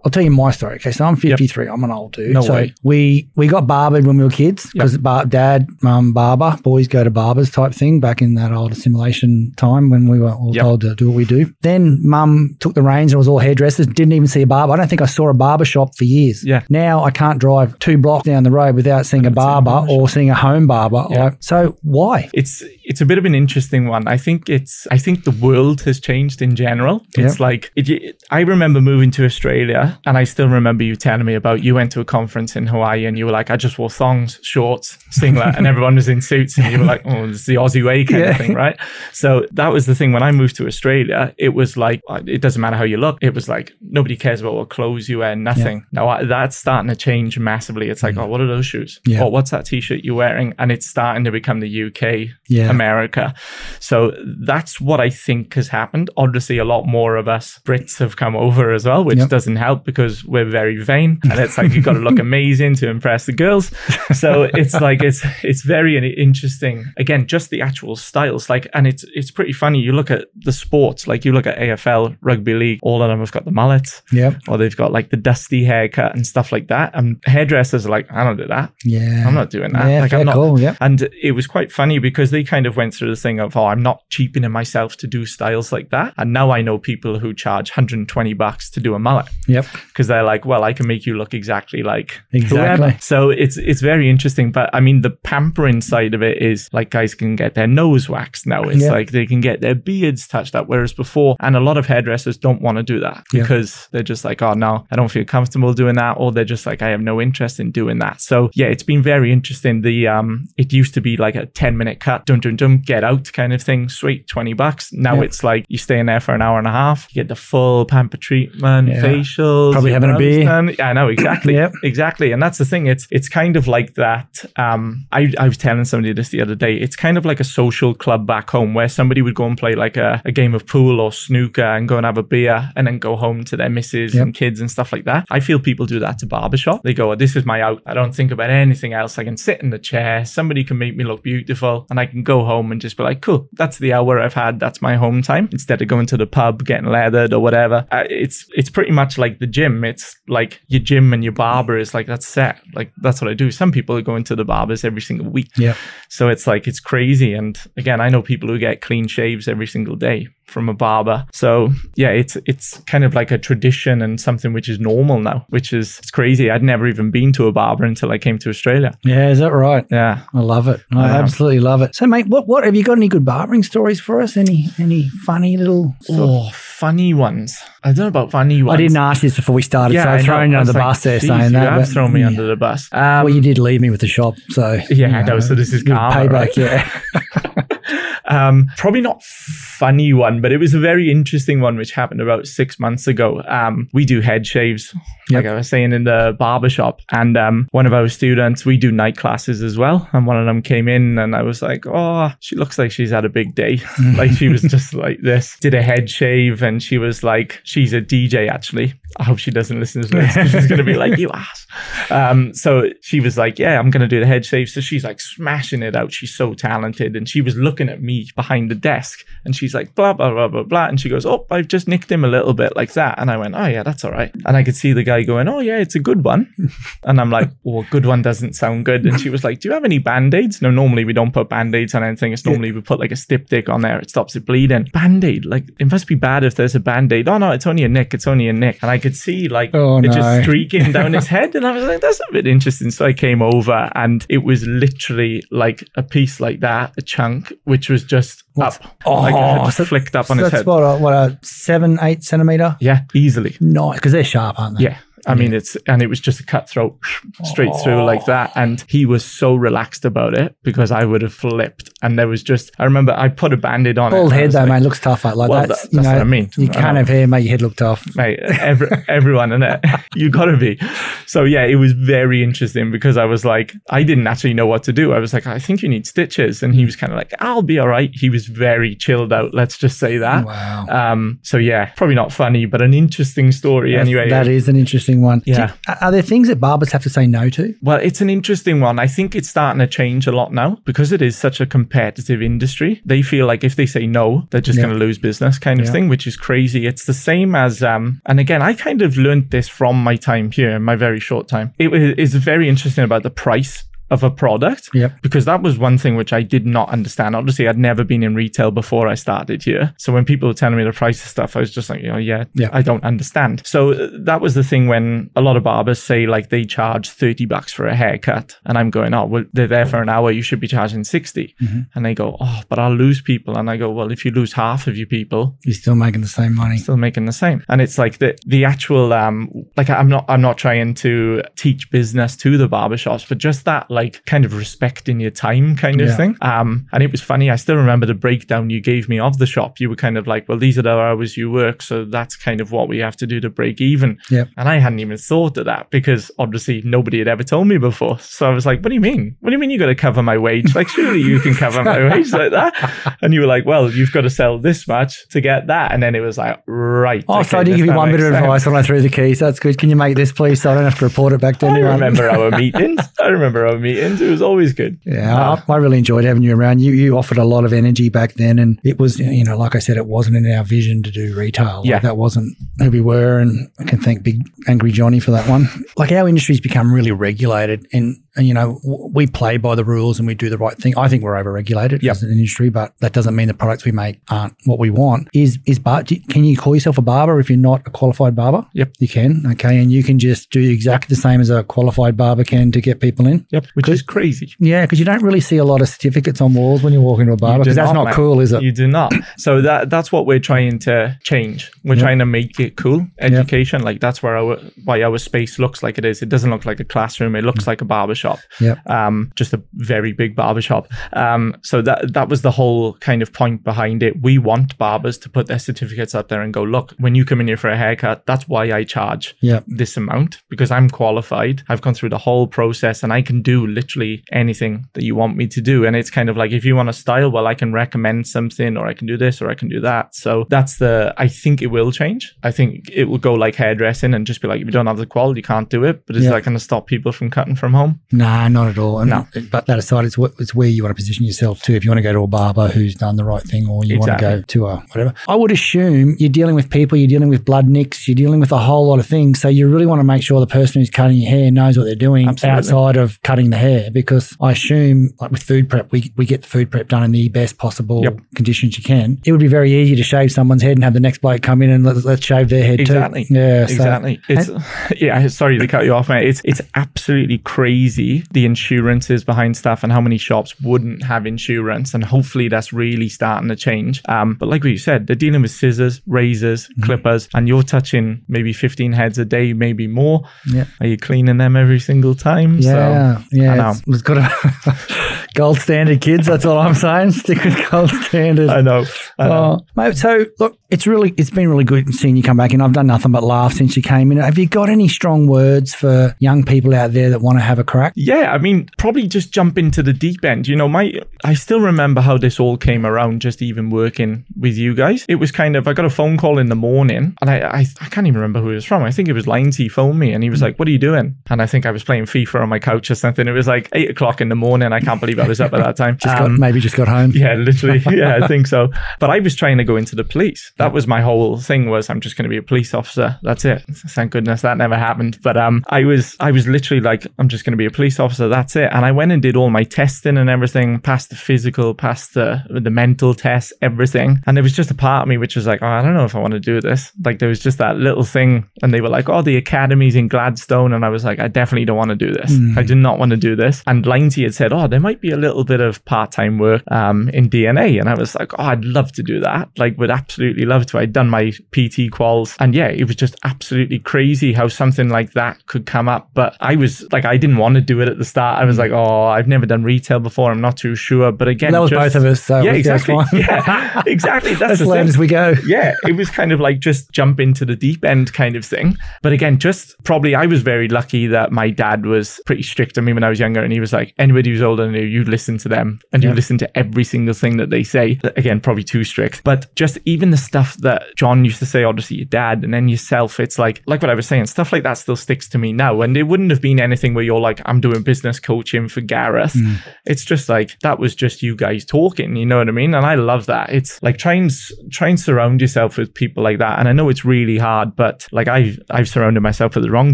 [0.05, 0.75] I'll tell you my story.
[0.75, 1.67] Okay, so I'm 53.
[1.67, 2.33] I'm an old dude.
[2.33, 2.73] No so way.
[2.83, 7.03] we we got barbered when we were kids because bar- dad, mum, barber, boys go
[7.03, 10.61] to barbers type thing back in that old assimilation time when we were all Yep.
[10.63, 11.51] told to do what we do.
[11.61, 13.87] Then mum took the reins and it was all hairdressers.
[13.87, 14.73] Didn't even see a barber.
[14.73, 16.43] I don't think I saw a barber shop for years.
[16.45, 16.61] Yeah.
[16.69, 20.29] Now I can't drive two blocks down the road without seeing a barber or seeing
[20.29, 21.05] a home barber.
[21.09, 21.23] Yeah.
[21.25, 22.29] Like, so why?
[22.33, 24.07] it's it's a bit of an interesting one.
[24.07, 27.03] I think it's I think the world has changed in general.
[27.17, 31.25] It's like it, it- I remember moving to Australia, and I still remember you telling
[31.25, 33.77] me about you went to a conference in Hawaii, and you were like, I just
[33.79, 37.45] wore thongs, shorts, singlet, and everyone was in suits, and you were like, oh, it's
[37.45, 38.29] the Aussie way kind Yeah.
[38.31, 38.77] of thing, right?
[39.13, 41.33] So that was the thing when I moved to Australia.
[41.37, 43.17] It was like it doesn't matter how you look.
[43.21, 45.85] It was like nobody cares about what clothes you wear, nothing.
[45.91, 47.89] Now I, that's starting to change massively.
[47.89, 48.99] It's like, oh, what are those shoes?
[49.07, 49.11] Mm.
[49.13, 49.23] Yeah.
[49.23, 50.53] Or what's that t-shirt you're wearing?
[50.59, 52.69] And it's starting to become the UK Yeah.
[52.69, 53.33] America.
[53.79, 54.11] So
[54.45, 56.09] that's what I think has happened.
[56.17, 59.29] Obviously, a lot more of us Brits have come over as well, which Yep.
[59.29, 62.89] doesn't help because we're very vain, and it's like you've got to look amazing to
[62.89, 63.71] impress the girls.
[64.13, 66.85] So it's like it's it's very interesting.
[66.97, 69.79] Again, just the actual styles, like, and it's it's pretty funny.
[69.79, 72.79] You look at the sports, like you look at AFL, rugby league.
[72.81, 76.15] All of them have got the mullets, yeah, or they've got like the dusty haircut
[76.15, 76.91] and stuff like that.
[76.95, 78.73] And hairdressers are like, I don't do that.
[78.83, 79.23] Yeah.
[79.27, 79.87] I'm not doing that.
[79.89, 80.33] Yeah, like, I'm not.
[80.35, 80.59] call.
[80.59, 80.77] Yep.
[80.81, 83.65] And it was quite funny because they kind of went through the thing of, oh,
[83.65, 86.13] I'm not cheapening myself to do styles like that.
[86.17, 89.65] And now I know people who charge 120 bucks to do a mullet Yep.
[89.87, 92.57] because they're like, well, I can make you look exactly like Exactly.
[92.57, 92.97] whoever.
[92.99, 94.51] So it's it's very interesting.
[94.51, 98.09] But I mean, the pampering side of it is like guys can get their nose
[98.09, 98.63] waxed now.
[98.63, 98.91] It's Yeah.
[98.91, 100.67] like they can get their beards touched up.
[100.67, 103.41] Whereas before, and a lot of hairdressers don't want to do that Yeah.
[103.41, 106.65] because they're just like, oh no, I don't feel comfortable doing that, or they're just
[106.65, 108.21] like, I have no interest in doing that.
[108.21, 109.81] So yeah, it's been very interesting.
[109.81, 113.03] The um, it used to be like a 10 minute cut, dum dum dum, get
[113.03, 114.91] out kind of thing, sweet, 20 bucks.
[114.93, 115.23] Now Yeah.
[115.23, 117.35] it's like you stay in there for an hour and a half, you get the
[117.35, 119.01] full pamper treatment, Yeah.
[119.01, 120.41] facials, Probably having a beer.
[120.41, 121.71] Yeah, I know exactly, Yep.
[121.83, 122.31] exactly.
[122.31, 122.87] And that's the thing.
[122.87, 124.43] It's it's kind of like that.
[124.57, 126.75] Um, I I was telling somebody this the other day.
[126.75, 129.73] It's kind of like a social club back home where somebody would go and play
[129.73, 132.85] like a, a game of pool or snooker and go and have a beer and
[132.87, 134.21] then go home to their misses Yep.
[134.23, 135.25] and kids and stuff like that.
[135.29, 136.83] I feel people do that to barbershop.
[136.83, 137.81] They go, oh, this is my out.
[137.85, 139.17] I don't think about anything else.
[139.17, 140.25] I can sit in the chair.
[140.25, 143.21] Somebody can make me look beautiful and I can go home and just be like,
[143.21, 144.59] cool, that's the hour I've had.
[144.59, 147.85] That's my home time instead of going to the pub, getting leathered or whatever.
[147.91, 149.83] Uh, it's, it's pretty much like the gym.
[149.83, 152.59] It's like your gym and your barber is like, that's set.
[152.73, 153.51] Like, that's what I do.
[153.51, 155.49] Some people are going to the barbers every single week.
[155.57, 155.77] Yep.
[156.09, 157.20] So it's like it's crazy.
[157.21, 161.25] And again, I know people who get clean shaves every single day from a barber.
[161.31, 165.45] So yeah, it's it's kind of like a tradition and something which is normal now,
[165.49, 166.51] which is it's crazy.
[166.51, 168.91] I'd never even been to a barber until I came to Australia.
[169.03, 169.29] Yeah.
[169.29, 169.85] Is that right?
[169.89, 170.23] Yeah.
[170.33, 170.81] I love it.
[170.91, 171.95] I Um, absolutely love it.
[171.95, 172.97] So, mate, what what have you got?
[172.97, 174.37] Any good barbering stories for us?
[174.37, 175.95] Any any funny little?
[176.09, 177.57] Oh, funny ones.
[177.83, 178.73] I don't know about funny ones.
[178.73, 180.87] I didn't ask this before we started, so I I'm throwing you under the like,
[180.89, 181.73] bus there, "Geez, saying you that.
[181.73, 182.27] have thrown me yeah.
[182.27, 182.89] under the bus.
[182.91, 185.73] Um, Well, you did leave me with the shop, so Yeah, you know, so this
[185.73, 186.31] is good karma, payback.
[186.31, 186.57] right?
[186.57, 186.89] Yeah,
[188.31, 192.47] um, probably not funny one, but it was a very interesting one which happened about
[192.47, 193.43] six months ago.
[193.47, 194.95] Um, we do head shaves,
[195.29, 198.77] like I was saying in the barber shop, and um, one of our students, we
[198.77, 201.85] do night classes as well, and one of them came in, and I was like,
[201.85, 203.81] oh, she looks like she's had a big day,
[204.15, 207.93] like she was just like this, did a head shave, and she was like, she's
[207.93, 208.93] a DJ actually.
[209.17, 210.51] I hope she doesn't listen to this.
[210.51, 211.67] She's gonna be like, you ass.
[212.09, 214.69] Um, so she was like, yeah, I'm gonna do the head shave.
[214.69, 216.13] So she's like smashing it out.
[216.13, 219.95] She's so talented, and she was looking at me behind the desk, and she's like,
[219.95, 220.85] blah, blah, blah, blah, blah.
[220.87, 223.19] And she goes, oh, I've just nicked him a little bit like that.
[223.19, 224.31] And I went, oh, yeah, that's all right.
[224.45, 226.53] And I could see the guy going, oh, yeah, it's a good one.
[227.03, 229.05] and I'm like, well, good one doesn't sound good.
[229.05, 230.61] And she was like, do you have any band-aids?
[230.61, 232.33] No, normally we don't put band-aids on anything.
[232.33, 233.99] It's normally we put like a styptic on there.
[233.99, 234.89] It stops it bleeding.
[234.93, 237.27] Band-aid, like it must be bad if there's a band-aid.
[237.27, 238.13] Oh, no, it's only a nick.
[238.13, 238.79] It's only a nick.
[238.81, 240.13] And I could see like Oh, it no.
[240.13, 241.55] just streaking down his head.
[241.55, 242.91] And I was like, that's a bit interesting.
[242.91, 247.53] So I came over and it was literally like a piece like that, a chunk,
[247.63, 248.83] which was just What's- up.
[249.05, 250.65] like it Oh, had so- flicked up on So his that's head.
[250.65, 252.75] what, a, what a seven, eight centimeter.
[252.79, 253.55] yeah, easily.
[253.59, 254.85] Nice, because they're sharp, aren't they?
[254.85, 254.97] Yeah.
[255.27, 256.97] I mean, it's, and it was just a cutthroat
[257.43, 258.51] straight through like that.
[258.55, 261.89] And he was so relaxed about it because I would have flipped.
[262.01, 264.11] And there was just, I remember I put a band aid on.
[264.11, 265.23] Bald head though, like, mate, looks tough.
[265.25, 266.49] Like, like Well, that's, that- you that's know, what I mean.
[266.57, 268.05] You can't have hair, make your head look tough.
[268.15, 269.79] mate, every, everyone in it,
[270.15, 270.79] you gotta be.
[271.27, 274.83] So yeah, it was very interesting because I was like, I didn't actually know what
[274.83, 275.13] to do.
[275.13, 277.61] I was like, I think you need stitches, and he was kind of like, I'll
[277.61, 278.09] be all right.
[278.13, 279.53] He was very chilled out.
[279.53, 280.45] Let's just say that.
[280.45, 280.85] Wow.
[280.89, 281.39] Um.
[281.43, 284.29] So yeah, probably not funny, but an interesting story That's- anyway.
[284.29, 285.43] that is an interesting one.
[285.45, 285.73] Yeah.
[285.99, 287.75] Are there things that barbers have to say no to?
[287.81, 288.99] Well, it's an interesting one.
[288.99, 292.41] I think it's starting to change a lot now because it is such a competitive
[292.41, 293.01] industry.
[293.05, 294.85] They feel like if they say no, they're just Yeah.
[294.85, 295.91] going to lose business, kind of Yeah.
[295.91, 296.85] thing, which is crazy.
[296.87, 300.51] It's the same as, um, and again, I kind of learned this from my time
[300.51, 301.73] here my very short time.
[301.77, 305.21] It is very interesting about the price of a product Yep.
[305.23, 307.35] because that was one thing which I did not understand.
[307.35, 309.93] Obviously, I'd never been in retail before I started here.
[309.97, 312.09] So when people were telling me the price of stuff, I was just like, you
[312.11, 312.69] know, yeah, Yeah.
[312.73, 313.63] I don't understand.
[313.65, 317.09] So uh, that was the thing when a lot of barbers say like they charge
[317.09, 318.57] 30 bucks for a haircut.
[318.65, 320.29] And I'm going, oh, well, they're there for an hour.
[320.31, 321.55] You should be charging 60.
[321.95, 323.57] And they go, oh, but I'll lose people.
[323.57, 326.27] And I go, well, if you lose half of your people, You're still making the
[326.27, 326.77] same money.
[326.77, 327.63] still making the same.
[327.69, 331.89] And it's like the the actual um like I'm not I'm not trying to teach
[331.91, 336.09] business to the barbershops, but just that like kind of respecting your time kind of
[336.09, 336.15] Yeah.
[336.17, 336.37] thing.
[336.41, 337.49] Um and it was funny.
[337.49, 339.79] I still remember the breakdown you gave me of the shop.
[339.79, 342.61] You were kind of like, well, these are the hours you work, so that's kind
[342.61, 344.17] of what we have to do to break even.
[344.29, 344.49] Yep.
[344.57, 348.19] And I hadn't even thought of that because obviously nobody had ever told me before.
[348.19, 349.35] So I was like, what do you mean?
[349.41, 350.73] What do you mean you got to cover my wage?
[350.75, 353.15] Like, surely you can cover my wage like that.
[353.21, 355.91] And you were like, well, you've got to sell this much to get that.
[355.91, 357.23] And then it was like, right.
[357.27, 359.39] Oh, so I did give you one bit of advice when I threw the keys.
[359.39, 359.77] That's good.
[359.77, 361.91] Can you make this, please, so I don't have to report it back to anyone.
[361.91, 363.01] I remember our meetings.
[363.19, 363.90] I remember our meetings.
[363.97, 364.99] It was always good.
[365.05, 366.79] Yeah, Uh, I, I really enjoyed having you around.
[366.81, 369.75] You you offered a lot of energy back then, and it was you know like
[369.75, 371.77] I said, it wasn't in our vision to do retail.
[371.79, 371.99] Like, Yeah.
[371.99, 375.67] that wasn't who we were, and I can thank Big Angry Johnny for that one.
[375.97, 378.79] Like our industry's become really regulated, and, and you know
[379.13, 380.97] we play by the rules and we do the right thing.
[380.97, 382.11] I think we're overregulated Yep.
[382.11, 385.27] as an industry, but that doesn't mean the products we make aren't what we want.
[385.33, 386.03] Is is bar?
[386.03, 388.65] Can you call yourself a barber if you're not a qualified barber?
[388.73, 388.93] Yep.
[388.99, 389.45] you can.
[389.51, 392.81] Okay, and you can just do exactly the same as a qualified barber can to
[392.81, 393.45] get people in.
[393.51, 393.67] Yep.
[393.73, 394.53] Which is crazy.
[394.59, 397.19] Yeah, because you don't really see a lot of certificates on walls when you walk
[397.19, 398.13] into a barber because that's not man.
[398.13, 398.63] cool, is it?
[398.63, 399.13] You do not.
[399.37, 401.71] So that that's what we're trying to change.
[401.83, 402.03] We're Yep.
[402.03, 403.07] trying to make it cool.
[403.19, 406.21] Education, like that's where our why our space looks like it is.
[406.21, 407.35] It doesn't look like a classroom.
[407.35, 407.67] It looks mm.
[407.67, 408.39] like a barber shop.
[408.59, 408.77] Yep.
[408.97, 410.83] Um, just a very big barber shop.
[411.13, 414.13] Um, so that that was the whole kind of point behind it.
[414.21, 417.41] We want barbers to put their certificates up there and go, look, when you come
[417.41, 419.63] in here for a haircut, that's why I charge Yep.
[419.67, 421.63] this amount because I'm qualified.
[421.69, 425.35] I've gone through the whole process and I can do literally anything that you want
[425.37, 425.85] me to do.
[425.85, 428.77] And it's kind of like if you want a style, well, I can recommend something
[428.77, 430.15] or I can do this or I can do that.
[430.15, 432.33] So that's the, I think it will change.
[432.43, 434.97] I think it will go like hairdressing and just be like, if you don't have
[434.97, 436.05] the quality, you can't do it.
[436.05, 436.31] But is Yeah.
[436.31, 437.99] that going to stop people from cutting from home?
[438.11, 438.99] Nah, not at all.
[438.99, 439.27] And, No.
[439.51, 441.73] But that aside, it's, it's where you want to position yourself too.
[441.73, 443.99] If you want to go to a barber who's done the right thing or you
[443.99, 445.13] want to go to a whatever.
[445.27, 448.51] I would assume you're dealing with people, you're dealing with blood nicks, you're dealing with
[448.51, 449.39] a whole lot of things.
[449.41, 451.85] So you really want to make sure the person who's cutting your hair knows what
[451.85, 452.57] they're doing Absolutely.
[452.57, 456.41] outside of cutting the hair because I assume, like with food prep, we, we get
[456.41, 458.19] the food prep done in the best possible Yep.
[458.35, 459.19] conditions you can.
[459.25, 461.61] It would be very easy to shave someone's head and have the next bloke come
[461.61, 463.25] in and let, let's shave their head Exactly.
[463.25, 463.33] too.
[463.35, 464.19] Yeah, so- exactly.
[464.29, 464.49] it's
[465.01, 465.27] yeah.
[465.27, 466.27] Sorry to cut you off, mate.
[466.27, 468.00] It's it's absolutely crazy
[468.31, 473.09] the insurances behind stuff and how many shops wouldn't have insurance, and hopefully that's really
[473.09, 474.01] starting to change.
[474.07, 476.83] Um, but like what you said, they're dealing with scissors, razors, Mm-hmm.
[476.83, 480.21] clippers, and you're touching maybe 15 heads a day, maybe more.
[480.45, 480.65] Yeah.
[480.79, 482.59] Are you cleaning them every single time?
[482.59, 483.53] Yeah, so, yeah.
[483.53, 483.69] I know.
[483.71, 486.27] It's, it's got a gold standard, kids.
[486.27, 487.11] That's all I'm saying.
[487.21, 488.49] Stick with gold standard.
[488.49, 488.85] I know.
[489.19, 489.33] I know.
[489.33, 492.61] Oh, mate, so look, it's really it's been really good seeing you come back and
[492.63, 494.17] I've done nothing but laugh since you came in.
[494.19, 497.59] Have you got any strong words for young people out there that want to have
[497.59, 497.90] a crack?
[497.95, 500.47] Yeah, I mean, probably just jump into the deep end.
[500.47, 503.21] You know, my I still remember how this all came around.
[503.21, 506.37] Just even working with you guys, it was kind of I got a phone call
[506.39, 508.83] in the morning, and I I, I can't even remember who it was from.
[508.83, 509.57] I think it was Lyons.
[509.57, 511.71] He phoned me, and he was like, "What are you doing?" And I think I
[511.71, 513.27] was playing FIFA on my couch or something.
[513.27, 514.71] It was like eight o'clock in the morning.
[514.73, 515.97] I can't believe I was up at that time.
[516.01, 517.11] Just got, Um, maybe just got home.
[517.13, 517.81] yeah, literally.
[517.91, 518.69] Yeah, I think so.
[518.99, 520.53] But I was trying to go into the police.
[520.57, 523.19] That was my whole thing was I'm just going to be a police officer.
[523.21, 523.63] That's it.
[523.89, 525.19] Thank goodness that never happened.
[525.21, 527.80] But um, I was I was literally like I'm just going to be a police
[527.99, 528.27] officer.
[528.27, 528.69] That's it.
[528.71, 532.43] And I went and did all my testing and everything, passed the physical, passed the
[532.49, 534.21] the mental test, everything.
[534.25, 536.05] And there was just a part of me which was like, oh, I don't know
[536.05, 536.91] if I want to do this.
[537.03, 540.07] Like there was just that little thing, and they were like, oh, the academies in
[540.07, 542.31] Gladstone, and I was like, I definitely don't want to do this.
[542.57, 543.63] I do not want to do this.
[543.67, 546.63] And Lindsay had said, oh, there might be a little bit of part time work
[546.71, 549.49] um, in DNA, and I was like, oh, I'd love to do that.
[549.57, 550.79] Like, would absolutely love to.
[550.79, 555.13] I'd done my PT quals, and yeah, it was just absolutely crazy how something like
[555.13, 556.09] that could come up.
[556.13, 558.41] But I was like, I didn't want to do it at the start.
[558.41, 558.59] I was mm.
[558.59, 560.31] like, oh, I've never done retail before.
[560.31, 561.11] I'm not too sure.
[561.11, 562.23] But again, That was just- both of us.
[562.23, 562.95] So yeah, exactly.
[563.13, 564.33] Yeah, exactly.
[564.33, 565.35] That's the learn as we go.
[565.45, 568.77] yeah, it was kind of like just jump into the deep end kind of thing.
[569.01, 572.85] But again, just probably I was very lucky that my dad was pretty strict on
[572.85, 573.43] me when I was younger.
[573.43, 576.13] And he was like, anybody who's older than you, you listen to them and you
[576.13, 577.99] listen to every single thing that they say.
[578.17, 579.23] Again, probably too strict.
[579.23, 582.67] But just even the stuff that John used to say, obviously your dad and then
[582.67, 585.53] yourself, it's like, like what I was saying, stuff like that still sticks to me
[585.53, 585.81] now.
[585.81, 589.33] And it wouldn't have been anything where you're like, I'm doing business coaching for Gareth.
[589.33, 589.57] Mm.
[589.85, 592.73] It's just like, that was just you guys talking, you know what I mean?
[592.73, 593.51] And I love that.
[593.51, 594.31] It's like try and,
[594.71, 596.59] try and surround yourself with people like that.
[596.59, 599.93] And I know it's really hard, but like I've, I've surrounded myself with the wrong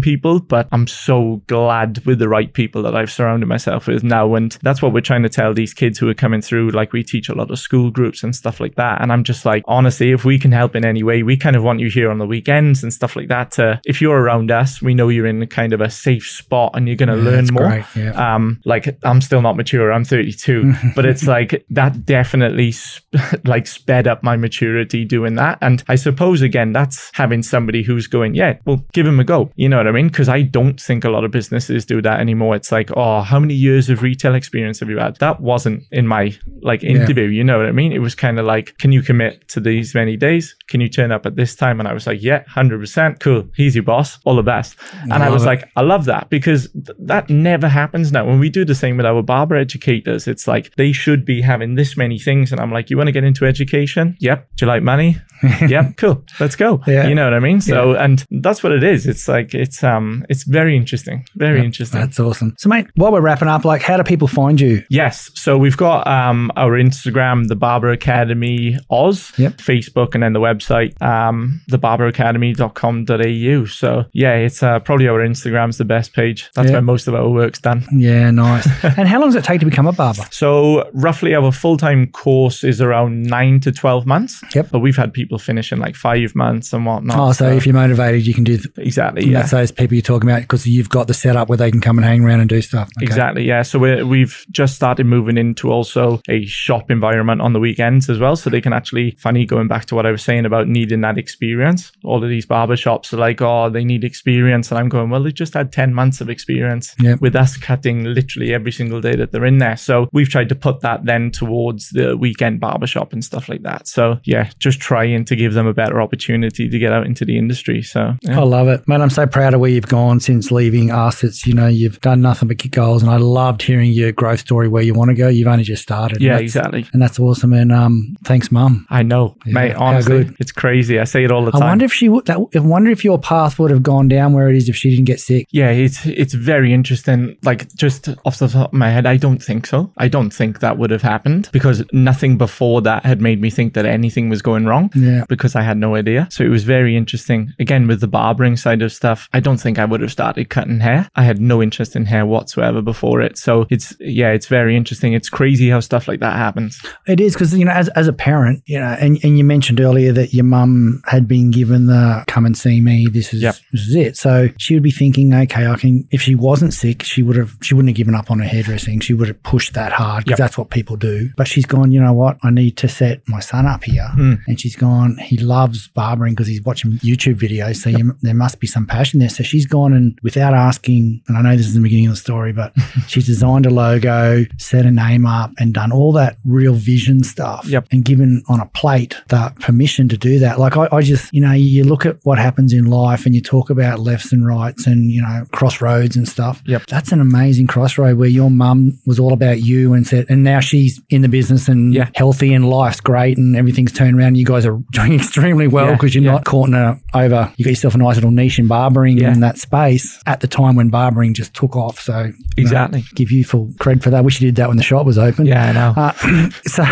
[0.00, 4.34] people, but I'm so glad with the right people that I've surrounded myself with now.
[4.34, 6.70] And that's what we're trying to tell these kids who are coming through.
[6.70, 9.02] Like we teach a lot of school groups and stuff like that.
[9.02, 11.62] And I'm just like, honestly, if we can help in any way, we kind of
[11.62, 13.52] want you here on the weekends and stuff like that.
[13.52, 16.86] To, if you're around us, we know you're in kind of a safe spot and
[16.86, 18.34] you're going to Yeah, learn that's more great, yeah.
[18.34, 23.04] um like i'm still not mature i'm 32 but it's like that definitely sp-
[23.44, 25.58] like sped up my maturity doing that.
[25.60, 29.50] And i suppose again that's having somebody who's going yeah well give him a go.
[29.56, 30.08] You know what i mean?
[30.08, 32.54] Because i don't think a lot of businesses do that anymore.
[32.56, 35.16] It's like oh how many years of retail experience have you had?
[35.16, 37.92] That wasn't in my like interview you know what i mean?
[37.92, 40.56] It was kind of like can you commit to these many days?
[40.68, 41.80] Can you turn up at this time?
[41.80, 44.76] And i was like yeah 100% cool he's your boss all the best.
[45.02, 45.46] And i was it.
[45.46, 48.26] like I love that because th- that never happens now.
[48.26, 51.74] When we do the same with our barber educators, it's like they should be having
[51.76, 52.52] this many things.
[52.52, 54.16] And I'm like, you want to get into education?
[54.20, 54.48] Yep.
[54.56, 55.16] Do you like money?
[55.68, 55.96] yep.
[55.96, 56.24] Cool.
[56.40, 56.82] Let's go.
[56.86, 57.06] Yeah.
[57.06, 57.60] You know what I mean?
[57.60, 59.06] So, and that's what it is.
[59.06, 61.24] It's like, it's, um, it's very interesting.
[61.36, 62.00] Very interesting.
[62.00, 62.54] That's awesome.
[62.58, 64.82] So, mate, while we're wrapping up, like, how do people find you?
[64.90, 65.30] Yes.
[65.34, 69.58] So we've got um, our Instagram, the Barber Academy Oz, Yep.
[69.58, 73.64] Facebook, and then the website, um, thebarberacademy.com.au.
[73.66, 76.50] So yeah, it's uh, probably our Instagram's the best page.
[76.54, 76.74] That's Yeah.
[76.74, 77.86] where most of our work's done.
[77.92, 78.66] Yeah, nice.
[78.84, 80.24] and how long does it take to become a barber?
[80.30, 84.42] So roughly our full-time course is around nine to 12 months.
[84.54, 84.68] Yep.
[84.70, 87.18] But we've had people finish in like five months and whatnot.
[87.18, 88.58] Oh, so if you're motivated, you can do.
[88.58, 89.24] Th- exactly.
[89.24, 89.30] yeah.
[89.32, 89.38] Yeah.
[89.40, 91.98] That's those people you're talking about because you've got the setup where they can come
[91.98, 92.90] and hang around and do stuff.
[92.98, 93.04] Okay.
[93.04, 93.44] Exactly.
[93.44, 93.62] Yeah.
[93.62, 98.18] So we're, we've just started moving into also a shop environment on the weekends as
[98.18, 98.36] well.
[98.36, 101.18] So they can actually, funny, going back to what I was saying about needing that
[101.18, 101.92] experience.
[102.04, 104.70] All of these barber shops are like, oh, they need experience.
[104.70, 107.17] And I'm going, well, they just had 10 months of experience Yep.
[107.20, 109.76] With us cutting literally every single day that they're in there.
[109.76, 113.62] So we've tried to put that then towards the weekend barber shop and stuff like
[113.62, 113.88] that.
[113.88, 117.38] So yeah, just trying to give them a better opportunity to get out into the
[117.38, 117.82] industry.
[117.82, 118.40] So yeah.
[118.40, 119.02] I love it, man.
[119.02, 121.24] I'm so proud of where you've gone since leaving us.
[121.24, 124.40] It's you know you've done nothing but kick goals, and I loved hearing your growth
[124.40, 125.28] story where you want to go.
[125.28, 126.20] You've only just started.
[126.20, 126.86] yeah, That's- exactly.
[126.92, 127.52] And that's awesome.
[127.52, 128.86] And um, thanks, mum.
[128.90, 129.74] I know, mate.
[129.74, 130.98] Honestly, it's crazy.
[130.98, 131.62] I say it all the time.
[131.62, 132.26] I wonder if she would.
[132.26, 134.90] That, I wonder if your path would have gone down where it is if she
[134.90, 135.46] didn't get sick.
[135.50, 137.07] Yeah, it's it's very interesting.
[137.08, 139.90] Then like just off the top of my head, I don't think so.
[139.96, 143.72] I don't think that would have happened because nothing before that had made me think
[143.74, 144.90] that anything was going wrong.
[144.94, 145.24] Yeah.
[145.28, 146.28] Because I had no idea.
[146.30, 147.52] So it was very interesting.
[147.58, 150.80] Again, with the barbering side of stuff, I don't think I would have started cutting
[150.80, 151.08] hair.
[151.16, 153.38] I had no interest in hair whatsoever before it.
[153.38, 155.14] So it's yeah, it's very interesting.
[155.14, 156.78] It's crazy how stuff like that happens.
[157.06, 159.80] It is because you know, as as a parent, you know, and, and you mentioned
[159.80, 163.06] earlier that your mum had been given the come and see me.
[163.10, 163.54] This is Yep.
[163.72, 164.16] this is it.
[164.16, 166.06] So she would be thinking, okay, I can.
[166.10, 167.56] If she wasn't sick, she would have.
[167.62, 169.00] She wouldn't have given up on her hairdressing.
[169.00, 170.44] She would have pushed that hard because Yep.
[170.46, 171.30] that's what people do.
[171.36, 171.92] But she's gone.
[171.92, 172.38] You know what?
[172.42, 174.08] I need to set my son up here.
[174.14, 174.34] Hmm.
[174.46, 175.16] And she's gone.
[175.18, 177.76] He loves barbering because he's watching YouTube videos.
[177.76, 179.28] So you, there must be some passion there.
[179.28, 181.22] So she's gone and without asking.
[181.28, 182.72] And I know this is the beginning of the story, but
[183.06, 187.66] she's designed a logo, set a name up, and done all that real vision stuff.
[187.66, 187.88] Yep.
[187.90, 190.58] And given on a plate the permission to do that.
[190.58, 193.40] Like I, I just, you know, you look at what happens in life and you
[193.40, 196.62] talk about lefts and rights and, you know, crossroads and stuff.
[196.66, 196.82] Yep.
[196.88, 200.60] That's an amazing crossroad where your mum was all about you and said, and now
[200.60, 202.08] she's in the business and Yeah.
[202.14, 204.36] healthy and life's great and everything's turned around.
[204.36, 206.32] You guys are doing extremely well Yeah, because you're yeah.
[206.32, 207.52] not caught in a over.
[207.56, 209.32] You got yourself a nice little niche in barbering Yeah.
[209.32, 212.00] in that space at the time when barbering just took off.
[212.00, 213.04] So you know, Exactly.
[213.14, 215.46] give you full credit for I wish you did that when the shop was open.
[215.46, 215.92] Yeah, I know.
[215.96, 216.12] Uh,
[216.66, 216.84] so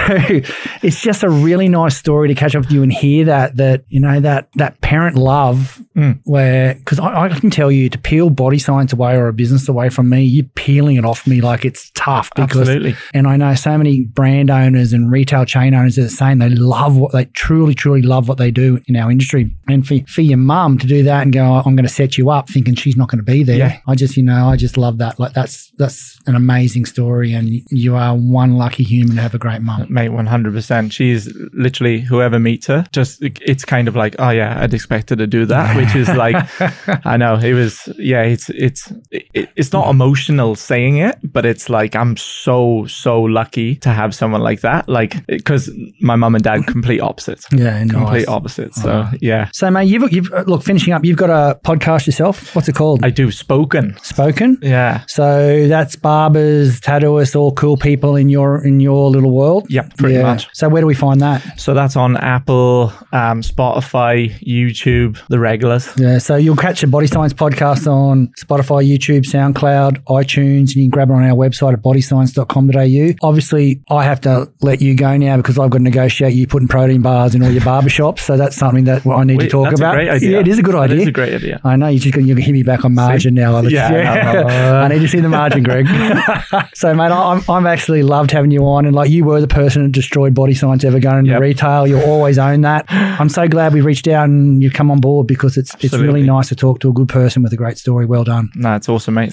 [0.83, 3.85] it's just a really nice story to catch up with you and hear that that
[3.89, 6.19] you know that that parent love Mm.
[6.25, 9.67] where because I, I can tell you to peel body science away or a business
[9.67, 12.97] away from me, you're peeling it off me like it's tough because Absolutely.
[13.15, 16.97] and I know so many brand owners and retail chain owners are saying they love
[16.97, 19.55] what they truly, truly love what they do in our industry.
[19.69, 22.17] And for, for your mum to do that and go, oh, I'm going to set
[22.17, 23.59] you up thinking she's not going to be there.
[23.59, 23.81] Yeah.
[23.87, 25.19] I just, you know, I just love that.
[25.19, 27.33] Like that's, that's an amazing story.
[27.33, 29.87] And you are one lucky human to have a great mum.
[29.89, 30.93] Mate, 100%.
[30.93, 35.17] She's literally, whoever meets her, just, it's kind of like, oh yeah, I'd expect her
[35.17, 36.37] to do that, which is like,
[37.07, 41.69] I know it was, yeah, it's, it's, it, it's not emotional saying it, but it's
[41.69, 44.89] like, I'm so, so lucky to have someone like that.
[44.89, 47.47] Like, because my mum and dad, complete opposites.
[47.53, 47.85] Yeah.
[47.87, 48.83] Complete opposites.
[48.83, 52.55] So yeah, So, mate, you've, you've, uh, look, finishing up, you've got a podcast yourself.
[52.55, 53.05] What's it called?
[53.05, 53.97] I do spoken.
[54.03, 54.59] Spoken.
[54.63, 55.05] Yeah.
[55.09, 59.67] So that's barbers, tattooists, all cool people in your in your little world.
[59.71, 60.49] Yep, pretty much.
[60.53, 61.61] So where do we find that?
[61.61, 65.93] So that's on Apple, um, Spotify, YouTube, the regulars.
[65.97, 70.83] Yeah, so you'll catch the Body Science podcast on Spotify, YouTube, SoundCloud, iTunes, and you
[70.85, 73.27] can grab it on our website at bodyscience.com.au.
[73.27, 76.69] Obviously, I have to let you go now because I've got to negotiate you putting
[76.69, 78.21] protein bars in all your barbershops.
[78.21, 79.95] So that's something that I need to talk about.
[79.95, 80.31] a great idea.
[80.31, 81.01] Yeah, it is a good idea.
[81.01, 81.61] is a great idea.
[81.65, 83.57] I know you're just going to hit me back on margin now.
[83.57, 83.73] Alex.
[83.73, 84.87] Yeah, I.
[84.87, 85.87] I need to see the margin, Greg.
[86.75, 89.83] so, mate, I'm, I'm actually loved having you on, and like you were the person
[89.85, 91.41] that destroyed body science ever going into Yep.
[91.41, 91.87] retail.
[91.87, 92.85] You'll always own that.
[92.89, 96.23] I'm so glad we reached out and you've come on board because it's it's really
[96.23, 98.07] nice to talk to a good person with a great story.
[98.07, 98.51] Well done.
[98.55, 99.33] No, it's awesome, mate.